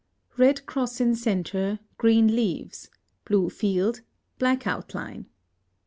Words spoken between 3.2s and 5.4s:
blue field, black outline.